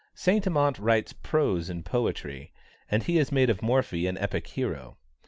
[0.15, 2.51] Saint Amant writes prose in poetry,
[2.89, 4.97] and he has made of Morphy an epic hero.